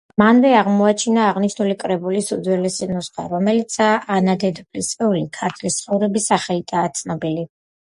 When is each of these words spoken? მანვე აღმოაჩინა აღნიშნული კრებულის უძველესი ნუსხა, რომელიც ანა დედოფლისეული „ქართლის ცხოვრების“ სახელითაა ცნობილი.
მანვე 0.19 0.51
აღმოაჩინა 0.59 1.25
აღნიშნული 1.33 1.75
კრებულის 1.83 2.29
უძველესი 2.37 2.89
ნუსხა, 2.95 3.27
რომელიც 3.35 3.77
ანა 4.17 4.37
დედოფლისეული 4.47 5.23
„ქართლის 5.39 5.81
ცხოვრების“ 5.85 6.29
სახელითაა 6.35 6.93
ცნობილი. 7.01 7.49